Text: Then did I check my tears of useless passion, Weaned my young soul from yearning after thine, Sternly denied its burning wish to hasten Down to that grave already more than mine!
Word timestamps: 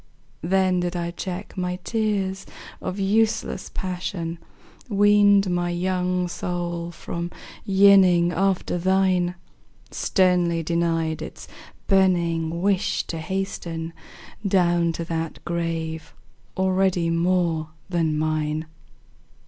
Then 0.41 0.79
did 0.79 0.95
I 0.95 1.11
check 1.11 1.55
my 1.55 1.75
tears 1.83 2.47
of 2.81 2.97
useless 2.97 3.69
passion, 3.71 4.39
Weaned 4.89 5.47
my 5.47 5.69
young 5.69 6.27
soul 6.27 6.89
from 6.89 7.29
yearning 7.65 8.31
after 8.31 8.79
thine, 8.79 9.35
Sternly 9.91 10.63
denied 10.63 11.21
its 11.21 11.47
burning 11.85 12.63
wish 12.63 13.03
to 13.03 13.19
hasten 13.19 13.93
Down 14.43 14.91
to 14.93 15.05
that 15.05 15.37
grave 15.45 16.15
already 16.57 17.11
more 17.11 17.69
than 17.87 18.17
mine! 18.17 18.65